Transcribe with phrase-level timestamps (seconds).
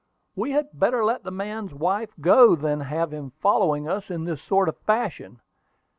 [0.35, 4.41] "We had better let the man's wife go than have him following us in this
[4.41, 5.41] sort of fashion.